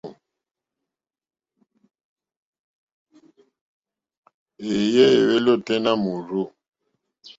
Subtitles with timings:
[4.67, 6.43] Éèyé éhwélì ôténá mòrzô.